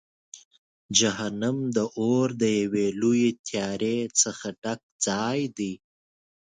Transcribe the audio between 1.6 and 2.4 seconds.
د اور